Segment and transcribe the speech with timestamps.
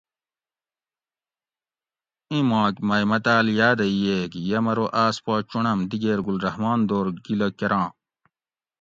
[2.31, 7.47] ایں ماک مئ متاۤل یاۤدہ ییگ یمرو آس پا چونڑم دیگیر گل رحمان دور گِلہ
[7.59, 7.87] کراں